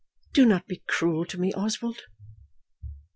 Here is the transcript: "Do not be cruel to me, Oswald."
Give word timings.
"Do 0.33 0.47
not 0.47 0.65
be 0.65 0.81
cruel 0.87 1.25
to 1.25 1.37
me, 1.39 1.53
Oswald." 1.53 2.01